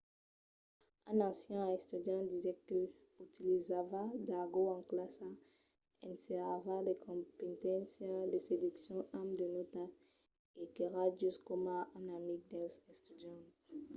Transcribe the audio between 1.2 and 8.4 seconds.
ancian estudiant diguèt que 'utilizava d’argòt en classa ensenhava de competéncias de